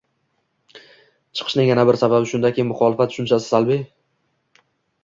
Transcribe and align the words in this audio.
chiqishining 0.71 1.69
yana 1.73 1.85
bir 1.91 1.99
sababi 2.05 2.31
shundaki, 2.33 2.67
“muxolifat” 2.73 3.15
tushunchasi 3.17 3.53
salbiy 3.55 3.87